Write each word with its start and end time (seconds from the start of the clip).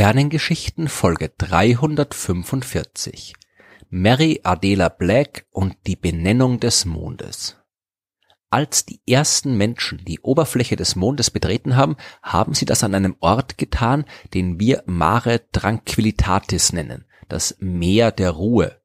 Sternengeschichten 0.00 0.88
Folge 0.88 1.30
345 1.36 3.34
Mary 3.90 4.40
Adela 4.44 4.88
Black 4.88 5.44
und 5.50 5.76
die 5.86 5.96
Benennung 5.96 6.58
des 6.58 6.86
Mondes 6.86 7.58
Als 8.48 8.86
die 8.86 9.02
ersten 9.06 9.58
Menschen 9.58 10.02
die 10.06 10.20
Oberfläche 10.20 10.76
des 10.76 10.96
Mondes 10.96 11.30
betreten 11.30 11.76
haben, 11.76 11.98
haben 12.22 12.54
sie 12.54 12.64
das 12.64 12.82
an 12.82 12.94
einem 12.94 13.14
Ort 13.20 13.58
getan, 13.58 14.06
den 14.32 14.58
wir 14.58 14.82
Mare 14.86 15.42
Tranquillitatis 15.52 16.72
nennen, 16.72 17.04
das 17.28 17.56
Meer 17.60 18.10
der 18.10 18.30
Ruhe. 18.30 18.80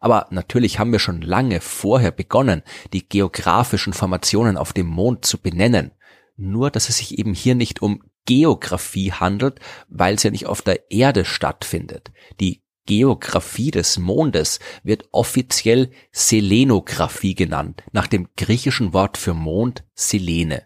Aber 0.00 0.26
natürlich 0.30 0.80
haben 0.80 0.90
wir 0.90 0.98
schon 0.98 1.22
lange 1.22 1.60
vorher 1.60 2.10
begonnen, 2.10 2.64
die 2.92 3.08
geografischen 3.08 3.92
Formationen 3.92 4.56
auf 4.56 4.72
dem 4.72 4.88
Mond 4.88 5.26
zu 5.26 5.38
benennen. 5.40 5.92
Nur, 6.34 6.72
dass 6.72 6.88
es 6.88 6.96
sich 6.96 7.20
eben 7.20 7.34
hier 7.34 7.54
nicht 7.54 7.82
um 7.82 8.02
Geographie 8.26 9.12
handelt, 9.12 9.60
weil 9.88 10.16
es 10.16 10.22
ja 10.22 10.30
nicht 10.30 10.46
auf 10.46 10.62
der 10.62 10.90
Erde 10.90 11.24
stattfindet. 11.24 12.10
Die 12.40 12.62
Geographie 12.86 13.72
des 13.72 13.98
Mondes 13.98 14.60
wird 14.84 15.08
offiziell 15.10 15.90
Selenographie 16.12 17.34
genannt, 17.34 17.82
nach 17.92 18.06
dem 18.06 18.28
griechischen 18.36 18.92
Wort 18.92 19.16
für 19.16 19.34
Mond 19.34 19.84
Selene. 19.94 20.65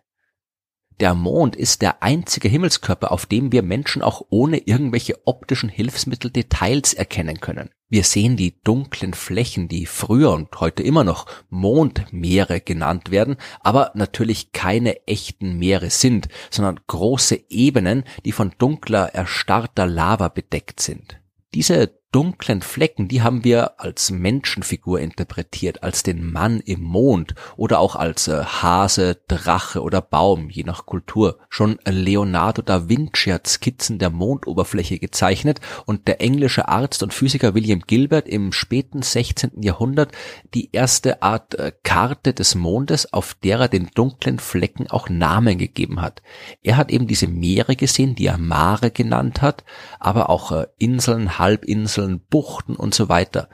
Der 1.01 1.15
Mond 1.15 1.57
ist 1.57 1.81
der 1.81 2.03
einzige 2.03 2.49
Himmelskörper, 2.49 3.11
auf 3.11 3.25
dem 3.25 3.53
wir 3.53 3.63
Menschen 3.63 4.03
auch 4.03 4.27
ohne 4.29 4.59
irgendwelche 4.59 5.27
optischen 5.27 5.71
Hilfsmittel 5.71 6.31
Details 6.31 6.93
erkennen 6.93 7.41
können. 7.41 7.71
Wir 7.89 8.05
sehen 8.05 8.37
die 8.37 8.61
dunklen 8.63 9.15
Flächen, 9.15 9.67
die 9.67 9.87
früher 9.87 10.33
und 10.33 10.61
heute 10.61 10.83
immer 10.83 11.03
noch 11.03 11.25
Mondmeere 11.49 12.61
genannt 12.61 13.11
werden, 13.11 13.37
aber 13.61 13.93
natürlich 13.95 14.53
keine 14.53 15.07
echten 15.07 15.59
Meere 15.59 15.89
sind, 15.89 16.29
sondern 16.51 16.79
große 16.87 17.47
Ebenen, 17.49 18.05
die 18.27 18.33
von 18.33 18.53
dunkler, 18.59 19.15
erstarrter 19.15 19.87
Lava 19.87 20.29
bedeckt 20.29 20.81
sind. 20.81 21.19
Diese 21.55 21.99
dunklen 22.13 22.61
Flecken, 22.61 23.07
die 23.07 23.23
haben 23.23 23.45
wir 23.45 23.81
als 23.81 24.11
Menschenfigur 24.11 25.01
interpretiert, 25.01 25.83
als 25.83 26.03
den 26.03 26.31
Mann 26.31 26.61
im 26.61 26.83
Mond 26.83 27.35
oder 27.57 27.79
auch 27.79 27.95
als 27.95 28.27
äh, 28.27 28.43
Hase, 28.45 29.19
Drache 29.29 29.83
oder 29.83 30.01
Baum, 30.01 30.51
je 30.51 30.65
nach 30.65 30.87
Kultur. 30.87 31.39
Schon 31.49 31.79
Leonardo 31.85 32.63
da 32.63 32.89
Vinci 32.89 33.31
hat 33.31 33.47
Skizzen 33.47 33.99
der 33.99 34.11
Mondoberfläche 34.11 34.99
gezeichnet 34.99 35.61
und 35.87 36.09
der 36.09 36.21
englische 36.21 36.69
Arzt 36.69 37.03
und 37.03 37.15
Physiker 37.15 37.55
William 37.55 37.81
Gilbert 37.87 38.29
im 38.29 38.53
späten 38.53 39.03
16. 39.03 39.63
Jahrhundert 39.63 40.11
die 40.53 40.71
erste 40.73 41.23
Art 41.23 41.55
äh, 41.55 41.73
Karte 41.85 42.33
des 42.33 42.57
Mondes, 42.57 43.13
auf 43.13 43.35
der 43.35 43.61
er 43.61 43.69
den 43.69 43.89
dunklen 43.95 44.41
Flecken 44.41 44.91
auch 44.91 45.09
Namen 45.09 45.59
gegeben 45.59 46.01
hat. 46.01 46.23
Er 46.63 46.77
hat 46.77 46.91
eben 46.91 47.07
diese 47.07 47.29
Meere 47.29 47.77
gesehen, 47.77 48.17
die 48.17 48.27
er 48.27 48.39
Mare 48.39 48.91
genannt 48.91 49.43
hat, 49.43 49.65
aber 50.01 50.29
auch 50.29 50.51
äh, 50.51 50.67
Inseln, 50.79 51.39
Halbinseln, 51.39 52.00
Inseln, 52.01 52.21
Buchten 52.29 52.77
und 52.77 52.95
so 52.95 53.09
weiter. 53.09 53.49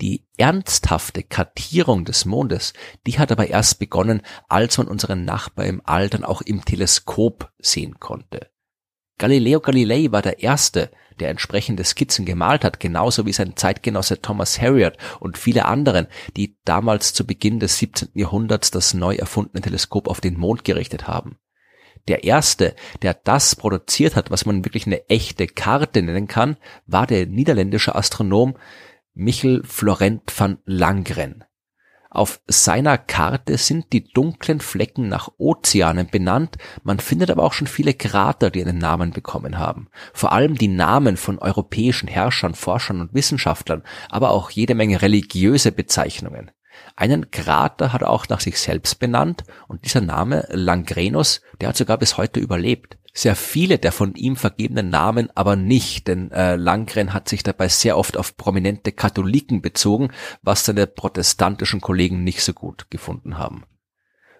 Die 0.00 0.26
ernsthafte 0.38 1.22
Kartierung 1.22 2.04
des 2.04 2.24
Mondes, 2.24 2.72
die 3.06 3.18
hat 3.18 3.30
aber 3.30 3.48
erst 3.48 3.78
begonnen, 3.78 4.22
als 4.48 4.78
man 4.78 4.88
unseren 4.88 5.24
Nachbar 5.24 5.66
im 5.66 5.82
All 5.84 6.08
dann 6.08 6.24
auch 6.24 6.40
im 6.40 6.64
Teleskop 6.64 7.50
sehen 7.58 8.00
konnte. 8.00 8.48
Galileo 9.18 9.60
Galilei 9.60 10.10
war 10.10 10.22
der 10.22 10.42
Erste, 10.42 10.90
der 11.18 11.28
entsprechende 11.28 11.84
Skizzen 11.84 12.24
gemalt 12.24 12.64
hat, 12.64 12.80
genauso 12.80 13.26
wie 13.26 13.34
sein 13.34 13.56
Zeitgenosse 13.56 14.22
Thomas 14.22 14.58
Harriot 14.58 14.96
und 15.18 15.36
viele 15.36 15.66
anderen, 15.66 16.06
die 16.34 16.56
damals 16.64 17.12
zu 17.12 17.26
Beginn 17.26 17.60
des 17.60 17.76
17. 17.76 18.08
Jahrhunderts 18.14 18.70
das 18.70 18.94
neu 18.94 19.16
erfundene 19.16 19.60
Teleskop 19.60 20.08
auf 20.08 20.22
den 20.22 20.38
Mond 20.38 20.64
gerichtet 20.64 21.06
haben. 21.06 21.36
Der 22.08 22.24
erste, 22.24 22.74
der 23.02 23.14
das 23.14 23.56
produziert 23.56 24.16
hat, 24.16 24.30
was 24.30 24.46
man 24.46 24.64
wirklich 24.64 24.86
eine 24.86 25.08
echte 25.08 25.46
Karte 25.46 26.02
nennen 26.02 26.28
kann, 26.28 26.56
war 26.86 27.06
der 27.06 27.26
niederländische 27.26 27.94
Astronom 27.94 28.56
Michel 29.14 29.62
Florent 29.64 30.32
van 30.36 30.58
Langren. 30.64 31.44
Auf 32.12 32.40
seiner 32.48 32.98
Karte 32.98 33.56
sind 33.56 33.92
die 33.92 34.02
dunklen 34.02 34.60
Flecken 34.60 35.08
nach 35.08 35.28
Ozeanen 35.38 36.08
benannt, 36.08 36.56
man 36.82 36.98
findet 36.98 37.30
aber 37.30 37.44
auch 37.44 37.52
schon 37.52 37.68
viele 37.68 37.94
Krater, 37.94 38.50
die 38.50 38.62
einen 38.64 38.78
Namen 38.78 39.12
bekommen 39.12 39.58
haben. 39.58 39.88
Vor 40.12 40.32
allem 40.32 40.56
die 40.56 40.68
Namen 40.68 41.16
von 41.16 41.38
europäischen 41.38 42.08
Herrschern, 42.08 42.56
Forschern 42.56 43.00
und 43.00 43.14
Wissenschaftlern, 43.14 43.84
aber 44.08 44.30
auch 44.30 44.50
jede 44.50 44.74
Menge 44.74 45.02
religiöse 45.02 45.70
Bezeichnungen. 45.70 46.50
Einen 46.96 47.30
Krater 47.30 47.92
hat 47.92 48.02
er 48.02 48.10
auch 48.10 48.28
nach 48.28 48.40
sich 48.40 48.58
selbst 48.58 48.98
benannt 48.98 49.44
und 49.68 49.84
dieser 49.84 50.00
Name 50.00 50.46
Langrenus, 50.50 51.40
der 51.60 51.68
hat 51.68 51.76
sogar 51.76 51.98
bis 51.98 52.16
heute 52.16 52.40
überlebt. 52.40 52.98
Sehr 53.12 53.34
viele 53.34 53.78
der 53.78 53.92
von 53.92 54.14
ihm 54.14 54.36
vergebenen 54.36 54.88
Namen 54.88 55.30
aber 55.34 55.56
nicht, 55.56 56.06
denn 56.06 56.30
äh, 56.30 56.56
Langren 56.56 57.12
hat 57.12 57.28
sich 57.28 57.42
dabei 57.42 57.68
sehr 57.68 57.98
oft 57.98 58.16
auf 58.16 58.36
prominente 58.36 58.92
Katholiken 58.92 59.62
bezogen, 59.62 60.10
was 60.42 60.64
seine 60.64 60.86
protestantischen 60.86 61.80
Kollegen 61.80 62.22
nicht 62.22 62.42
so 62.42 62.52
gut 62.52 62.88
gefunden 62.90 63.36
haben. 63.36 63.64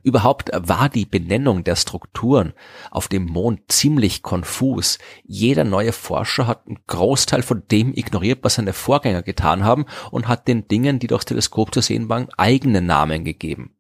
Überhaupt 0.03 0.51
war 0.55 0.89
die 0.89 1.05
Benennung 1.05 1.65
der 1.65 1.77
Strukturen 1.77 2.55
auf 2.91 3.09
dem 3.09 3.27
Mond 3.27 3.61
ziemlich 3.69 4.23
konfus. 4.23 4.99
Jeder 5.25 5.65
neue 5.65 5.93
Forscher 5.93 6.47
hat 6.47 6.67
einen 6.67 6.79
Großteil 6.87 7.43
von 7.43 7.63
dem 7.71 7.93
ignoriert, 7.95 8.41
was 8.43 8.55
seine 8.55 8.73
Vorgänger 8.73 9.23
getan 9.23 9.65
haben 9.65 9.85
und 10.11 10.29
hat 10.29 10.49
den 10.49 10.69
Dingen, 10.69 10.99
die 10.99 11.07
durchs 11.07 11.27
Teleskop 11.27 11.75
zu 11.75 11.81
sehen 11.81 12.09
waren, 12.09 12.29
eigene 12.37 12.81
Namen 12.81 13.25
gegeben. 13.25 13.77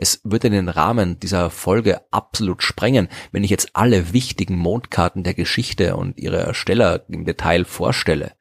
Es 0.00 0.20
würde 0.22 0.48
den 0.48 0.68
Rahmen 0.68 1.18
dieser 1.18 1.50
Folge 1.50 2.00
absolut 2.12 2.62
sprengen, 2.62 3.08
wenn 3.32 3.42
ich 3.42 3.50
jetzt 3.50 3.70
alle 3.74 4.12
wichtigen 4.12 4.56
Mondkarten 4.56 5.24
der 5.24 5.34
Geschichte 5.34 5.96
und 5.96 6.18
ihre 6.18 6.38
Ersteller 6.38 7.04
im 7.08 7.24
Detail 7.24 7.64
vorstelle. 7.64 8.32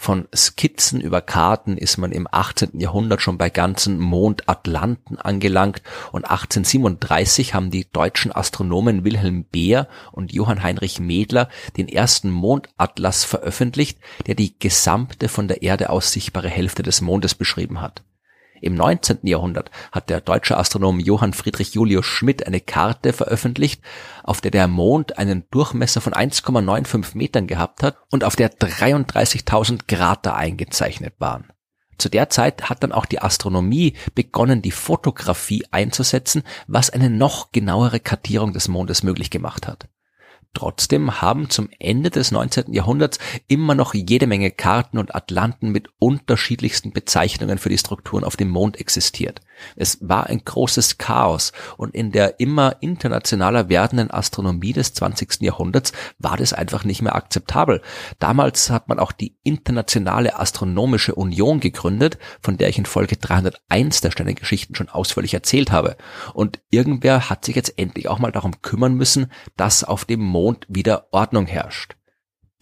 Von 0.00 0.28
Skizzen 0.32 1.00
über 1.00 1.20
Karten 1.20 1.76
ist 1.76 1.98
man 1.98 2.12
im 2.12 2.28
18. 2.30 2.78
Jahrhundert 2.78 3.20
schon 3.20 3.36
bei 3.36 3.50
ganzen 3.50 3.98
Mondatlanten 3.98 5.18
angelangt 5.18 5.82
und 6.12 6.24
1837 6.24 7.52
haben 7.52 7.72
die 7.72 7.90
deutschen 7.90 8.30
Astronomen 8.30 9.02
Wilhelm 9.02 9.42
Beer 9.42 9.88
und 10.12 10.32
Johann 10.32 10.62
Heinrich 10.62 11.00
Mädler 11.00 11.48
den 11.76 11.88
ersten 11.88 12.30
Mondatlas 12.30 13.24
veröffentlicht, 13.24 13.98
der 14.28 14.36
die 14.36 14.56
gesamte 14.56 15.28
von 15.28 15.48
der 15.48 15.62
Erde 15.62 15.90
aus 15.90 16.12
sichtbare 16.12 16.48
Hälfte 16.48 16.84
des 16.84 17.00
Mondes 17.00 17.34
beschrieben 17.34 17.80
hat. 17.80 18.04
Im 18.60 18.74
19. 18.74 19.18
Jahrhundert 19.22 19.70
hat 19.92 20.10
der 20.10 20.20
deutsche 20.20 20.56
Astronom 20.56 21.00
Johann 21.00 21.32
Friedrich 21.32 21.74
Julius 21.74 22.06
Schmidt 22.06 22.46
eine 22.46 22.60
Karte 22.60 23.12
veröffentlicht, 23.12 23.82
auf 24.22 24.40
der 24.40 24.50
der 24.50 24.68
Mond 24.68 25.18
einen 25.18 25.44
Durchmesser 25.50 26.00
von 26.00 26.12
1,95 26.12 27.16
Metern 27.16 27.46
gehabt 27.46 27.82
hat 27.82 27.96
und 28.10 28.24
auf 28.24 28.36
der 28.36 28.50
33.000 28.50 29.86
Krater 29.86 30.36
eingezeichnet 30.36 31.14
waren. 31.18 31.52
Zu 31.98 32.08
der 32.08 32.30
Zeit 32.30 32.70
hat 32.70 32.82
dann 32.84 32.92
auch 32.92 33.06
die 33.06 33.20
Astronomie 33.20 33.94
begonnen, 34.14 34.62
die 34.62 34.70
Fotografie 34.70 35.64
einzusetzen, 35.72 36.44
was 36.68 36.90
eine 36.90 37.10
noch 37.10 37.50
genauere 37.50 37.98
Kartierung 37.98 38.52
des 38.52 38.68
Mondes 38.68 39.02
möglich 39.02 39.30
gemacht 39.30 39.66
hat. 39.66 39.88
Trotzdem 40.58 41.22
haben 41.22 41.50
zum 41.50 41.68
Ende 41.78 42.10
des 42.10 42.32
19. 42.32 42.72
Jahrhunderts 42.72 43.20
immer 43.46 43.76
noch 43.76 43.94
jede 43.94 44.26
Menge 44.26 44.50
Karten 44.50 44.98
und 44.98 45.14
Atlanten 45.14 45.70
mit 45.70 45.88
unterschiedlichsten 46.00 46.90
Bezeichnungen 46.90 47.58
für 47.58 47.68
die 47.68 47.78
Strukturen 47.78 48.24
auf 48.24 48.34
dem 48.34 48.48
Mond 48.48 48.80
existiert. 48.80 49.40
Es 49.76 49.98
war 50.00 50.26
ein 50.26 50.44
großes 50.44 50.98
Chaos 50.98 51.52
und 51.76 51.94
in 51.94 52.12
der 52.12 52.40
immer 52.40 52.76
internationaler 52.80 53.68
werdenden 53.68 54.10
Astronomie 54.10 54.72
des 54.72 54.94
20. 54.94 55.42
Jahrhunderts 55.42 55.92
war 56.18 56.36
das 56.36 56.52
einfach 56.52 56.84
nicht 56.84 57.02
mehr 57.02 57.14
akzeptabel. 57.14 57.82
Damals 58.18 58.70
hat 58.70 58.88
man 58.88 58.98
auch 58.98 59.12
die 59.12 59.36
Internationale 59.42 60.38
Astronomische 60.38 61.14
Union 61.14 61.60
gegründet, 61.60 62.18
von 62.40 62.56
der 62.56 62.68
ich 62.68 62.78
in 62.78 62.86
Folge 62.86 63.16
301 63.16 64.00
der 64.00 64.10
Sternengeschichten 64.10 64.74
schon 64.74 64.88
ausführlich 64.88 65.34
erzählt 65.34 65.72
habe. 65.72 65.96
Und 66.34 66.60
irgendwer 66.70 67.30
hat 67.30 67.44
sich 67.44 67.56
jetzt 67.56 67.78
endlich 67.78 68.08
auch 68.08 68.18
mal 68.18 68.32
darum 68.32 68.62
kümmern 68.62 68.94
müssen, 68.94 69.30
dass 69.56 69.84
auf 69.84 70.04
dem 70.04 70.20
Mond 70.20 70.66
wieder 70.68 71.08
Ordnung 71.12 71.46
herrscht. 71.46 71.96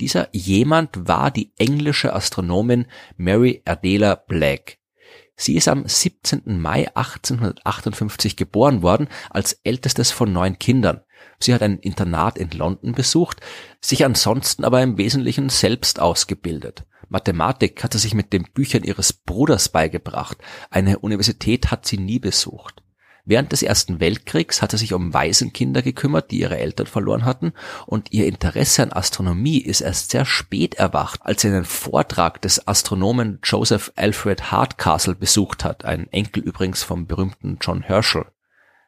Dieser 0.00 0.28
jemand 0.32 1.08
war 1.08 1.30
die 1.30 1.52
englische 1.56 2.12
Astronomin 2.12 2.86
Mary 3.16 3.62
Adela 3.64 4.14
Black. 4.14 4.78
Sie 5.36 5.54
ist 5.54 5.68
am 5.68 5.86
17. 5.86 6.58
Mai 6.58 6.88
1858 6.94 8.36
geboren 8.36 8.82
worden, 8.82 9.08
als 9.28 9.60
ältestes 9.64 10.10
von 10.10 10.32
neun 10.32 10.58
Kindern. 10.58 11.02
Sie 11.38 11.52
hat 11.52 11.62
ein 11.62 11.78
Internat 11.78 12.38
in 12.38 12.50
London 12.50 12.92
besucht, 12.92 13.40
sich 13.80 14.04
ansonsten 14.04 14.64
aber 14.64 14.82
im 14.82 14.96
Wesentlichen 14.96 15.50
selbst 15.50 16.00
ausgebildet. 16.00 16.86
Mathematik 17.08 17.84
hat 17.84 17.92
sie 17.92 17.98
sich 17.98 18.14
mit 18.14 18.32
den 18.32 18.44
Büchern 18.54 18.82
ihres 18.82 19.12
Bruders 19.12 19.68
beigebracht. 19.68 20.38
Eine 20.70 20.98
Universität 20.98 21.70
hat 21.70 21.86
sie 21.86 21.98
nie 21.98 22.18
besucht. 22.18 22.82
Während 23.28 23.50
des 23.50 23.64
Ersten 23.64 23.98
Weltkriegs 23.98 24.62
hat 24.62 24.72
er 24.72 24.78
sich 24.78 24.92
um 24.92 25.12
Waisenkinder 25.12 25.82
gekümmert, 25.82 26.30
die 26.30 26.38
ihre 26.38 26.58
Eltern 26.58 26.86
verloren 26.86 27.24
hatten, 27.24 27.54
und 27.84 28.12
ihr 28.12 28.24
Interesse 28.24 28.84
an 28.84 28.92
Astronomie 28.92 29.58
ist 29.58 29.80
erst 29.80 30.12
sehr 30.12 30.24
spät 30.24 30.76
erwacht, 30.76 31.18
als 31.24 31.42
er 31.42 31.52
einen 31.52 31.64
Vortrag 31.64 32.40
des 32.40 32.68
Astronomen 32.68 33.40
Joseph 33.42 33.92
Alfred 33.96 34.52
Hardcastle 34.52 35.16
besucht 35.16 35.64
hat, 35.64 35.84
ein 35.84 36.06
Enkel 36.12 36.44
übrigens 36.44 36.84
vom 36.84 37.08
berühmten 37.08 37.58
John 37.60 37.82
Herschel. 37.82 38.26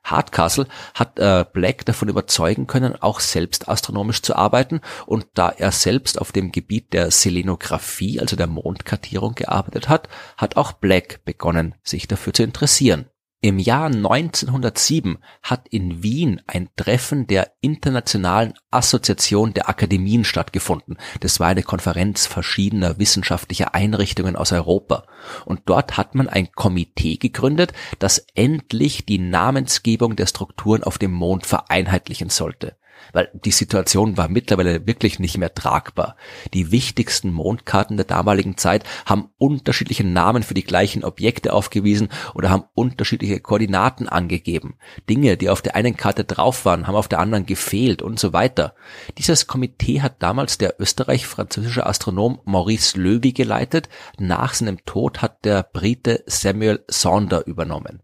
Hardcastle 0.05 0.69
hat 0.95 1.19
äh, 1.19 1.45
Black 1.53 1.85
davon 1.85 2.09
überzeugen 2.09 2.69
können, 2.69 2.95
auch 2.95 3.19
selbst 3.19 3.69
astronomisch 3.69 4.23
zu 4.23 4.37
arbeiten 4.37 4.83
und 5.07 5.27
da 5.35 5.49
er 5.49 5.73
selbst 5.73 6.21
auf 6.21 6.31
dem 6.31 6.53
Gebiet 6.53 6.93
der 6.93 7.11
Selenographie, 7.11 8.21
also 8.21 8.37
der 8.37 8.47
Mondkartierung 8.47 9.35
gearbeitet 9.35 9.89
hat, 9.89 10.09
hat 10.37 10.57
auch 10.57 10.71
Black 10.71 11.25
begonnen, 11.25 11.75
sich 11.83 12.07
dafür 12.07 12.33
zu 12.33 12.45
interessieren. 12.45 13.07
Im 13.41 13.61
Jahr 13.61 13.87
1907 13.87 15.19
hat 15.45 15.69
in 15.69 16.03
Wien 16.03 16.43
ein 16.49 16.71
Treffen 16.75 17.29
der 17.29 17.53
Internationalen 17.61 18.55
Assoziation 18.73 19.55
der 19.55 19.69
Akademien 19.69 20.25
stattgefunden. 20.25 20.99
Das 21.21 21.39
war 21.39 21.47
eine 21.47 21.63
Konferenz 21.63 22.27
verschiedener 22.27 22.99
wissenschaftlicher 22.99 23.77
Einrichtungen 23.77 24.35
aus 24.35 24.51
Europa. 24.51 25.05
Und 25.45 25.61
dort 25.67 25.97
hat 25.97 26.17
man 26.17 26.29
ein 26.29 26.51
Komitee 26.51 27.17
gegründet, 27.17 27.73
das 28.01 28.27
endlich 28.35 29.07
die 29.07 29.21
Namensgebung 29.21 30.17
der 30.17 30.27
Strukturen 30.27 30.83
auf 30.83 30.99
dem 30.99 31.13
Mond 31.13 31.47
vereinheitlichen 31.47 32.31
sollte 32.31 32.77
weil 33.13 33.31
die 33.33 33.51
Situation 33.51 34.17
war 34.17 34.29
mittlerweile 34.29 34.87
wirklich 34.87 35.19
nicht 35.19 35.39
mehr 35.39 35.55
tragbar. 35.55 36.17
Die 36.55 36.71
wichtigsten 36.71 37.33
Mondkarten 37.33 37.97
der 37.97 38.07
damaligen 38.07 38.57
Zeit 38.57 38.85
haben 39.07 39.31
unterschiedliche 39.39 40.05
Namen 40.05 40.43
für 40.43 40.55
die 40.55 40.65
gleichen 40.65 41.05
Objekte 41.05 41.53
aufgewiesen 41.53 42.09
oder 42.35 42.51
haben 42.51 42.65
unterschiedliche 42.75 43.41
Koordinaten 43.41 44.09
angegeben. 44.09 44.77
Dinge, 45.09 45.37
die 45.37 45.51
auf 45.51 45.63
der 45.63 45.77
einen 45.77 45.97
Karte 45.97 46.25
drauf 46.25 46.65
waren, 46.65 46.87
haben 46.87 46.97
auf 46.97 47.09
der 47.09 47.21
anderen 47.21 47.47
gefehlt 47.47 48.03
und 48.03 48.19
so 48.19 48.33
weiter. 48.33 48.75
Dieses 49.17 49.47
Komitee 49.47 50.01
hat 50.01 50.23
damals 50.23 50.59
der 50.59 50.81
österreich-französische 50.81 51.87
Astronom 51.87 52.41
Maurice 52.45 52.99
Löwy 52.99 53.33
geleitet. 53.33 53.89
Nach 54.19 54.55
seinem 54.55 54.85
Tod 54.85 55.23
hat 55.23 55.45
der 55.45 55.63
Brite 55.63 56.23
Samuel 56.27 56.85
Saunder 56.89 57.47
übernommen. 57.47 58.03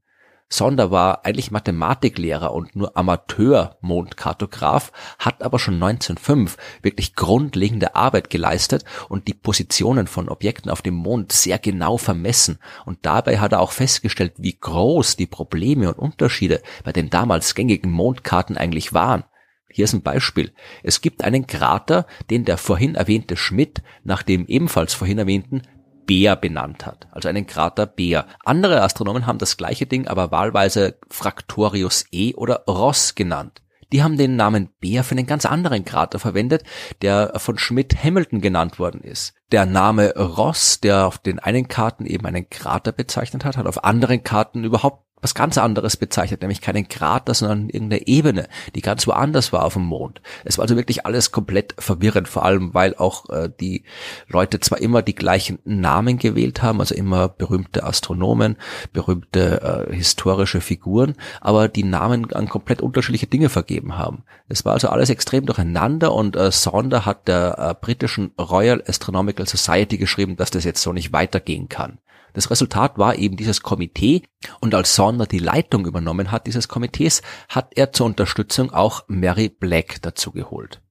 Sonder 0.56 0.92
war 0.92 1.24
eigentlich 1.24 1.50
Mathematiklehrer 1.50 2.54
und 2.54 2.76
nur 2.76 2.96
Amateur-Mondkartograf, 2.96 4.92
hat 5.18 5.42
aber 5.42 5.58
schon 5.58 5.74
1905 5.74 6.56
wirklich 6.80 7.16
grundlegende 7.16 7.96
Arbeit 7.96 8.30
geleistet 8.30 8.84
und 9.08 9.26
die 9.26 9.34
Positionen 9.34 10.06
von 10.06 10.28
Objekten 10.28 10.70
auf 10.70 10.80
dem 10.80 10.94
Mond 10.94 11.32
sehr 11.32 11.58
genau 11.58 11.96
vermessen. 11.96 12.58
Und 12.86 13.00
dabei 13.02 13.40
hat 13.40 13.50
er 13.50 13.60
auch 13.60 13.72
festgestellt, 13.72 14.34
wie 14.36 14.56
groß 14.56 15.16
die 15.16 15.26
Probleme 15.26 15.88
und 15.88 15.98
Unterschiede 15.98 16.62
bei 16.84 16.92
den 16.92 17.10
damals 17.10 17.56
gängigen 17.56 17.90
Mondkarten 17.90 18.56
eigentlich 18.56 18.92
waren. 18.94 19.24
Hier 19.68 19.86
ist 19.86 19.92
ein 19.92 20.02
Beispiel. 20.02 20.52
Es 20.84 21.00
gibt 21.00 21.24
einen 21.24 21.48
Krater, 21.48 22.06
den 22.30 22.44
der 22.44 22.58
vorhin 22.58 22.94
erwähnte 22.94 23.36
Schmidt 23.36 23.82
nach 24.04 24.22
dem 24.22 24.46
ebenfalls 24.46 24.94
vorhin 24.94 25.18
erwähnten 25.18 25.62
Bär 26.06 26.36
benannt 26.36 26.86
hat, 26.86 27.08
also 27.12 27.28
einen 27.28 27.46
Krater 27.46 27.86
Bär. 27.86 28.26
Andere 28.44 28.82
Astronomen 28.82 29.26
haben 29.26 29.38
das 29.38 29.56
gleiche 29.56 29.86
Ding 29.86 30.06
aber 30.06 30.30
wahlweise 30.30 30.98
Fractorius 31.08 32.06
E 32.12 32.34
oder 32.34 32.64
Ross 32.66 33.14
genannt. 33.14 33.62
Die 33.92 34.02
haben 34.02 34.16
den 34.18 34.34
Namen 34.34 34.70
Bär 34.80 35.04
für 35.04 35.12
einen 35.12 35.26
ganz 35.26 35.46
anderen 35.46 35.84
Krater 35.84 36.18
verwendet, 36.18 36.64
der 37.02 37.32
von 37.36 37.58
Schmidt-Hamilton 37.58 38.40
genannt 38.40 38.78
worden 38.78 39.02
ist. 39.02 39.34
Der 39.52 39.66
Name 39.66 40.14
Ross, 40.16 40.80
der 40.80 41.06
auf 41.06 41.18
den 41.18 41.38
einen 41.38 41.68
Karten 41.68 42.06
eben 42.06 42.26
einen 42.26 42.50
Krater 42.50 42.90
bezeichnet 42.90 43.44
hat, 43.44 43.56
hat 43.56 43.66
auf 43.66 43.84
anderen 43.84 44.24
Karten 44.24 44.64
überhaupt 44.64 45.04
was 45.24 45.34
ganz 45.34 45.58
anderes 45.58 45.96
bezeichnet, 45.96 46.42
nämlich 46.42 46.60
keinen 46.60 46.86
Krater, 46.86 47.34
sondern 47.34 47.70
irgendeine 47.70 48.06
Ebene, 48.06 48.46
die 48.74 48.82
ganz 48.82 49.06
woanders 49.06 49.52
war 49.52 49.64
auf 49.64 49.72
dem 49.72 49.84
Mond. 49.84 50.20
Es 50.44 50.58
war 50.58 50.64
also 50.64 50.76
wirklich 50.76 51.06
alles 51.06 51.32
komplett 51.32 51.74
verwirrend, 51.78 52.28
vor 52.28 52.44
allem 52.44 52.74
weil 52.74 52.94
auch 52.94 53.30
äh, 53.30 53.48
die 53.60 53.84
Leute 54.28 54.60
zwar 54.60 54.80
immer 54.80 55.00
die 55.02 55.14
gleichen 55.14 55.58
Namen 55.64 56.18
gewählt 56.18 56.62
haben, 56.62 56.80
also 56.80 56.94
immer 56.94 57.28
berühmte 57.28 57.84
Astronomen, 57.84 58.56
berühmte 58.92 59.88
äh, 59.88 59.94
historische 59.94 60.60
Figuren, 60.60 61.14
aber 61.40 61.68
die 61.68 61.84
Namen 61.84 62.30
an 62.34 62.48
komplett 62.48 62.82
unterschiedliche 62.82 63.26
Dinge 63.26 63.48
vergeben 63.48 63.96
haben. 63.96 64.24
Es 64.48 64.66
war 64.66 64.74
also 64.74 64.88
alles 64.88 65.08
extrem 65.08 65.46
durcheinander 65.46 66.12
und 66.12 66.36
äh, 66.36 66.52
Sonder 66.52 67.06
hat 67.06 67.28
der 67.28 67.58
äh, 67.58 67.74
britischen 67.80 68.32
Royal 68.38 68.82
Astronomical 68.86 69.46
Society 69.46 69.96
geschrieben, 69.96 70.36
dass 70.36 70.50
das 70.50 70.64
jetzt 70.64 70.82
so 70.82 70.92
nicht 70.92 71.14
weitergehen 71.14 71.70
kann. 71.70 71.98
Das 72.34 72.50
Resultat 72.50 72.98
war 72.98 73.16
eben 73.16 73.36
dieses 73.36 73.62
Komitee 73.62 74.22
und 74.60 74.74
als 74.74 74.94
Sonder 74.94 75.24
die 75.26 75.38
Leitung 75.38 75.86
übernommen 75.86 76.30
hat 76.30 76.46
dieses 76.46 76.68
Komitees, 76.68 77.22
hat 77.48 77.68
er 77.76 77.92
zur 77.92 78.06
Unterstützung 78.06 78.72
auch 78.72 79.04
Mary 79.08 79.48
Black 79.48 80.02
dazu 80.02 80.32
geholt. 80.32 80.82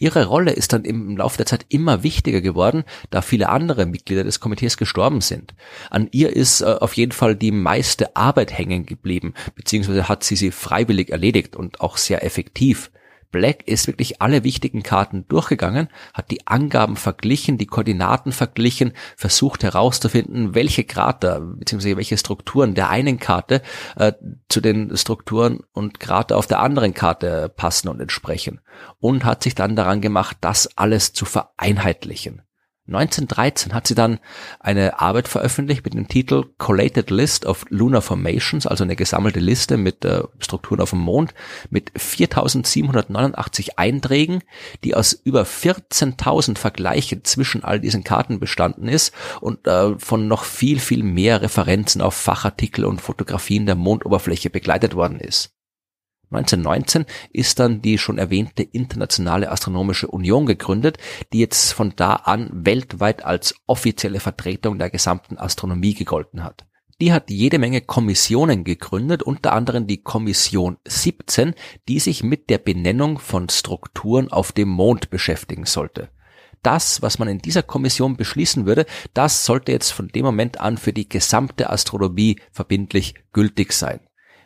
Ihre 0.00 0.26
Rolle 0.26 0.52
ist 0.52 0.72
dann 0.72 0.84
im 0.84 1.16
Laufe 1.16 1.38
der 1.38 1.46
Zeit 1.46 1.66
immer 1.70 2.04
wichtiger 2.04 2.40
geworden, 2.40 2.84
da 3.10 3.20
viele 3.20 3.48
andere 3.48 3.84
Mitglieder 3.84 4.22
des 4.22 4.38
Komitees 4.38 4.76
gestorben 4.76 5.20
sind. 5.20 5.54
An 5.90 6.08
ihr 6.12 6.34
ist 6.36 6.60
äh, 6.60 6.66
auf 6.66 6.96
jeden 6.96 7.10
Fall 7.10 7.34
die 7.34 7.50
meiste 7.50 8.14
Arbeit 8.14 8.56
hängen 8.56 8.86
geblieben, 8.86 9.34
beziehungsweise 9.56 10.08
hat 10.08 10.22
sie 10.22 10.36
sie 10.36 10.52
freiwillig 10.52 11.10
erledigt 11.10 11.56
und 11.56 11.80
auch 11.80 11.96
sehr 11.96 12.24
effektiv. 12.24 12.92
Black 13.30 13.66
ist 13.66 13.86
wirklich 13.86 14.22
alle 14.22 14.44
wichtigen 14.44 14.82
Karten 14.82 15.26
durchgegangen, 15.28 15.88
hat 16.14 16.30
die 16.30 16.46
Angaben 16.46 16.96
verglichen, 16.96 17.58
die 17.58 17.66
Koordinaten 17.66 18.32
verglichen, 18.32 18.92
versucht 19.16 19.62
herauszufinden, 19.62 20.54
welche 20.54 20.84
Krater 20.84 21.40
bzw. 21.40 21.96
welche 21.96 22.16
Strukturen 22.16 22.74
der 22.74 22.90
einen 22.90 23.18
Karte 23.18 23.62
äh, 23.96 24.12
zu 24.48 24.60
den 24.60 24.96
Strukturen 24.96 25.60
und 25.72 26.00
Krater 26.00 26.36
auf 26.36 26.46
der 26.46 26.60
anderen 26.60 26.94
Karte 26.94 27.52
passen 27.54 27.88
und 27.88 28.00
entsprechen 28.00 28.60
und 28.98 29.24
hat 29.24 29.42
sich 29.42 29.54
dann 29.54 29.76
daran 29.76 30.00
gemacht, 30.00 30.38
das 30.40 30.76
alles 30.76 31.12
zu 31.12 31.24
vereinheitlichen. 31.24 32.42
1913 32.88 33.74
hat 33.74 33.86
sie 33.86 33.94
dann 33.94 34.18
eine 34.60 35.00
Arbeit 35.00 35.28
veröffentlicht 35.28 35.84
mit 35.84 35.92
dem 35.92 36.08
Titel 36.08 36.46
Collated 36.56 37.10
List 37.10 37.44
of 37.44 37.66
Lunar 37.68 38.00
Formations, 38.00 38.66
also 38.66 38.82
eine 38.82 38.96
gesammelte 38.96 39.40
Liste 39.40 39.76
mit 39.76 40.04
äh, 40.06 40.22
Strukturen 40.38 40.80
auf 40.80 40.90
dem 40.90 41.00
Mond, 41.00 41.34
mit 41.68 41.92
4789 41.94 43.78
Einträgen, 43.78 44.42
die 44.84 44.94
aus 44.94 45.12
über 45.12 45.42
14.000 45.42 46.56
Vergleichen 46.56 47.24
zwischen 47.24 47.62
all 47.62 47.78
diesen 47.78 48.04
Karten 48.04 48.40
bestanden 48.40 48.88
ist 48.88 49.12
und 49.42 49.66
äh, 49.66 49.98
von 49.98 50.26
noch 50.26 50.44
viel, 50.44 50.80
viel 50.80 51.02
mehr 51.02 51.42
Referenzen 51.42 52.00
auf 52.00 52.14
Fachartikel 52.14 52.86
und 52.86 53.02
Fotografien 53.02 53.66
der 53.66 53.74
Mondoberfläche 53.74 54.48
begleitet 54.48 54.94
worden 54.94 55.20
ist. 55.20 55.57
1919 56.30 57.06
ist 57.32 57.58
dann 57.58 57.80
die 57.80 57.96
schon 57.96 58.18
erwähnte 58.18 58.62
Internationale 58.62 59.50
Astronomische 59.50 60.08
Union 60.08 60.44
gegründet, 60.46 60.98
die 61.32 61.38
jetzt 61.38 61.72
von 61.72 61.94
da 61.96 62.14
an 62.16 62.50
weltweit 62.52 63.24
als 63.24 63.54
offizielle 63.66 64.20
Vertretung 64.20 64.78
der 64.78 64.90
gesamten 64.90 65.38
Astronomie 65.38 65.94
gegolten 65.94 66.44
hat. 66.44 66.66
Die 67.00 67.12
hat 67.12 67.30
jede 67.30 67.60
Menge 67.60 67.80
Kommissionen 67.80 68.64
gegründet, 68.64 69.22
unter 69.22 69.52
anderem 69.52 69.86
die 69.86 70.02
Kommission 70.02 70.78
17, 70.86 71.54
die 71.88 72.00
sich 72.00 72.24
mit 72.24 72.50
der 72.50 72.58
Benennung 72.58 73.20
von 73.20 73.48
Strukturen 73.48 74.32
auf 74.32 74.50
dem 74.50 74.68
Mond 74.68 75.08
beschäftigen 75.08 75.64
sollte. 75.64 76.10
Das, 76.62 77.00
was 77.00 77.20
man 77.20 77.28
in 77.28 77.38
dieser 77.38 77.62
Kommission 77.62 78.16
beschließen 78.16 78.66
würde, 78.66 78.84
das 79.14 79.44
sollte 79.44 79.70
jetzt 79.70 79.92
von 79.92 80.08
dem 80.08 80.24
Moment 80.24 80.60
an 80.60 80.76
für 80.76 80.92
die 80.92 81.08
gesamte 81.08 81.70
Astronomie 81.70 82.40
verbindlich 82.50 83.14
gültig 83.32 83.72
sein. 83.72 84.00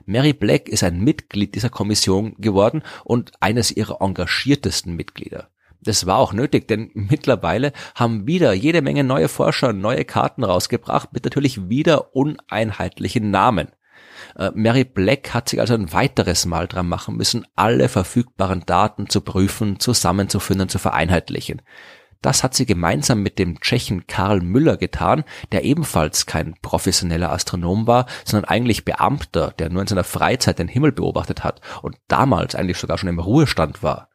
Mary 0.06 0.32
Black 0.32 0.68
ist 0.68 0.84
ein 0.84 1.00
Mitglied 1.00 1.54
dieser 1.54 1.70
Kommission 1.70 2.34
geworden 2.38 2.82
und 3.04 3.32
eines 3.40 3.70
ihrer 3.70 4.00
engagiertesten 4.00 4.94
Mitglieder. 4.94 5.48
Das 5.80 6.06
war 6.06 6.18
auch 6.18 6.32
nötig, 6.32 6.68
denn 6.68 6.90
mittlerweile 6.94 7.72
haben 7.94 8.26
wieder 8.26 8.52
jede 8.52 8.82
Menge 8.82 9.04
neue 9.04 9.28
Forscher 9.28 9.72
neue 9.72 10.04
Karten 10.04 10.44
rausgebracht 10.44 11.12
mit 11.12 11.24
natürlich 11.24 11.68
wieder 11.68 12.14
uneinheitlichen 12.14 13.30
Namen. 13.30 13.68
Äh, 14.36 14.50
Mary 14.54 14.84
Black 14.84 15.34
hat 15.34 15.48
sich 15.48 15.60
also 15.60 15.74
ein 15.74 15.92
weiteres 15.92 16.46
Mal 16.46 16.68
dran 16.68 16.88
machen 16.88 17.16
müssen, 17.16 17.46
alle 17.56 17.88
verfügbaren 17.88 18.64
Daten 18.64 19.08
zu 19.08 19.20
prüfen, 19.20 19.80
zusammenzuführen, 19.80 20.68
zu 20.68 20.78
vereinheitlichen. 20.78 21.62
Das 22.22 22.44
hat 22.44 22.54
sie 22.54 22.66
gemeinsam 22.66 23.20
mit 23.22 23.38
dem 23.40 23.60
Tschechen 23.60 24.06
Karl 24.06 24.40
Müller 24.40 24.76
getan, 24.76 25.24
der 25.50 25.64
ebenfalls 25.64 26.24
kein 26.26 26.54
professioneller 26.62 27.32
Astronom 27.32 27.88
war, 27.88 28.06
sondern 28.24 28.48
eigentlich 28.48 28.84
Beamter, 28.84 29.52
der 29.58 29.70
nur 29.70 29.82
in 29.82 29.88
seiner 29.88 30.04
Freizeit 30.04 30.60
den 30.60 30.68
Himmel 30.68 30.92
beobachtet 30.92 31.42
hat 31.42 31.60
und 31.82 31.96
damals 32.06 32.54
eigentlich 32.54 32.78
sogar 32.78 32.96
schon 32.96 33.08
im 33.08 33.18
Ruhestand 33.18 33.82
war. 33.82 34.08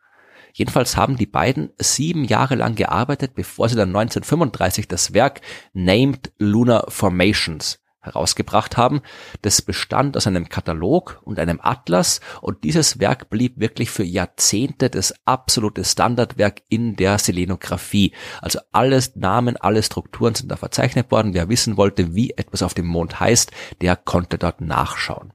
Jedenfalls 0.53 0.97
haben 0.97 1.17
die 1.17 1.27
beiden 1.27 1.69
sieben 1.77 2.23
Jahre 2.23 2.55
lang 2.55 2.75
gearbeitet, 2.75 3.35
bevor 3.35 3.69
sie 3.69 3.75
dann 3.75 3.89
1935 3.89 4.87
das 4.87 5.13
Werk 5.13 5.41
Named 5.73 6.31
Lunar 6.39 6.85
Formations 6.87 7.79
herausgebracht 8.07 8.77
haben. 8.77 9.01
Das 9.41 9.61
bestand 9.61 10.17
aus 10.17 10.27
einem 10.27 10.49
Katalog 10.49 11.21
und 11.23 11.39
einem 11.39 11.59
Atlas 11.61 12.19
und 12.41 12.63
dieses 12.63 12.99
Werk 12.99 13.29
blieb 13.29 13.59
wirklich 13.59 13.91
für 13.91 14.03
Jahrzehnte 14.03 14.89
das 14.89 15.13
absolute 15.25 15.83
Standardwerk 15.83 16.61
in 16.69 16.95
der 16.95 17.19
Selenographie. 17.19 18.13
Also 18.41 18.59
alles 18.71 19.15
Namen, 19.15 19.57
alle 19.57 19.83
Strukturen 19.83 20.35
sind 20.35 20.51
da 20.51 20.55
verzeichnet 20.55 21.11
worden. 21.11 21.33
Wer 21.33 21.49
wissen 21.49 21.77
wollte, 21.77 22.15
wie 22.15 22.31
etwas 22.31 22.63
auf 22.63 22.73
dem 22.73 22.87
Mond 22.87 23.19
heißt, 23.19 23.51
der 23.81 23.95
konnte 23.95 24.37
dort 24.37 24.61
nachschauen. 24.61 25.33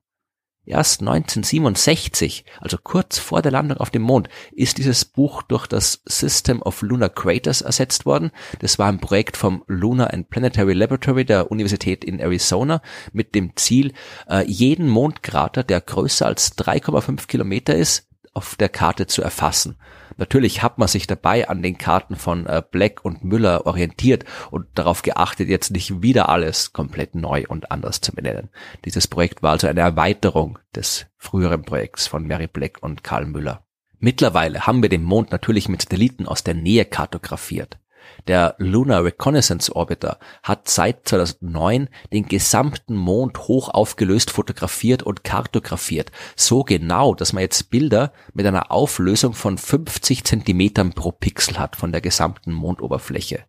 Erst 0.64 1.00
1967, 1.00 2.44
also 2.60 2.78
kurz 2.80 3.18
vor 3.18 3.42
der 3.42 3.50
Landung 3.50 3.78
auf 3.78 3.90
dem 3.90 4.02
Mond, 4.02 4.28
ist 4.52 4.78
dieses 4.78 5.04
Buch 5.04 5.42
durch 5.42 5.66
das 5.66 6.02
System 6.06 6.62
of 6.62 6.82
Lunar 6.82 7.08
Craters 7.08 7.62
ersetzt 7.62 8.06
worden. 8.06 8.30
Das 8.60 8.78
war 8.78 8.86
ein 8.86 9.00
Projekt 9.00 9.36
vom 9.36 9.64
Lunar 9.66 10.14
and 10.14 10.30
Planetary 10.30 10.74
Laboratory 10.74 11.24
der 11.24 11.50
Universität 11.50 12.04
in 12.04 12.20
Arizona 12.20 12.80
mit 13.12 13.34
dem 13.34 13.56
Ziel, 13.56 13.92
äh, 14.28 14.44
jeden 14.46 14.88
Mondkrater, 14.88 15.64
der 15.64 15.80
größer 15.80 16.26
als 16.26 16.56
3,5 16.56 17.26
Kilometer 17.26 17.74
ist, 17.74 18.06
auf 18.34 18.56
der 18.56 18.68
Karte 18.68 19.06
zu 19.06 19.22
erfassen. 19.22 19.76
Natürlich 20.16 20.62
hat 20.62 20.78
man 20.78 20.88
sich 20.88 21.06
dabei 21.06 21.48
an 21.48 21.62
den 21.62 21.78
Karten 21.78 22.16
von 22.16 22.46
äh, 22.46 22.62
Black 22.70 23.04
und 23.04 23.24
Müller 23.24 23.66
orientiert 23.66 24.24
und 24.50 24.66
darauf 24.74 25.02
geachtet, 25.02 25.48
jetzt 25.48 25.70
nicht 25.70 26.02
wieder 26.02 26.28
alles 26.28 26.72
komplett 26.72 27.14
neu 27.14 27.44
und 27.48 27.70
anders 27.70 28.00
zu 28.00 28.12
benennen. 28.12 28.50
Dieses 28.84 29.08
Projekt 29.08 29.42
war 29.42 29.52
also 29.52 29.66
eine 29.66 29.80
Erweiterung 29.80 30.58
des 30.74 31.06
früheren 31.16 31.62
Projekts 31.62 32.06
von 32.06 32.26
Mary 32.26 32.46
Black 32.46 32.82
und 32.82 33.04
Karl 33.04 33.26
Müller. 33.26 33.64
Mittlerweile 33.98 34.66
haben 34.66 34.82
wir 34.82 34.88
den 34.88 35.04
Mond 35.04 35.30
natürlich 35.30 35.68
mit 35.68 35.82
Satelliten 35.82 36.26
aus 36.26 36.42
der 36.42 36.54
Nähe 36.54 36.84
kartografiert. 36.84 37.78
Der 38.26 38.54
Lunar 38.58 39.04
Reconnaissance 39.04 39.74
Orbiter 39.74 40.18
hat 40.42 40.68
seit 40.68 41.08
2009 41.08 41.88
den 42.12 42.26
gesamten 42.26 42.96
Mond 42.96 43.38
hoch 43.48 43.68
aufgelöst 43.68 44.30
fotografiert 44.30 45.02
und 45.02 45.24
kartografiert. 45.24 46.12
So 46.36 46.62
genau, 46.62 47.14
dass 47.14 47.32
man 47.32 47.42
jetzt 47.42 47.70
Bilder 47.70 48.12
mit 48.32 48.46
einer 48.46 48.70
Auflösung 48.70 49.34
von 49.34 49.58
50 49.58 50.24
Zentimetern 50.24 50.92
pro 50.92 51.12
Pixel 51.12 51.58
hat 51.58 51.76
von 51.76 51.92
der 51.92 52.00
gesamten 52.00 52.52
Mondoberfläche. 52.52 53.44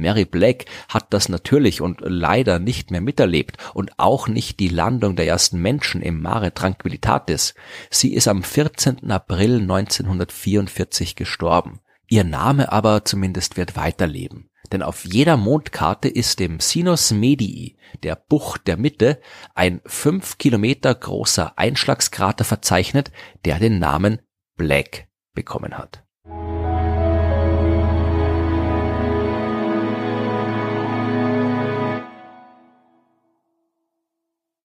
Mary 0.00 0.24
Black 0.24 0.64
hat 0.88 1.12
das 1.12 1.28
natürlich 1.28 1.80
und 1.80 2.00
leider 2.00 2.58
nicht 2.58 2.90
mehr 2.90 3.00
miterlebt 3.00 3.58
und 3.74 3.92
auch 3.98 4.28
nicht 4.28 4.58
die 4.58 4.68
Landung 4.68 5.14
der 5.14 5.26
ersten 5.26 5.60
Menschen 5.60 6.02
im 6.02 6.20
Mare 6.22 6.54
Tranquillitatis. 6.54 7.54
Sie 7.90 8.14
ist 8.14 8.26
am 8.26 8.42
14. 8.42 9.10
April 9.10 9.60
1944 9.60 11.16
gestorben. 11.16 11.80
Ihr 12.12 12.24
Name 12.24 12.72
aber 12.72 13.04
zumindest 13.04 13.56
wird 13.56 13.76
weiterleben. 13.76 14.50
Denn 14.72 14.82
auf 14.82 15.04
jeder 15.04 15.36
Mondkarte 15.36 16.08
ist 16.08 16.40
dem 16.40 16.58
Sinus 16.58 17.12
Medii, 17.12 17.78
der 18.02 18.16
Bucht 18.16 18.66
der 18.66 18.76
Mitte, 18.76 19.20
ein 19.54 19.80
fünf 19.86 20.36
Kilometer 20.36 20.92
großer 20.92 21.56
Einschlagskrater 21.56 22.44
verzeichnet, 22.44 23.12
der 23.44 23.60
den 23.60 23.78
Namen 23.78 24.20
Black 24.56 25.08
bekommen 25.34 25.78
hat. 25.78 26.04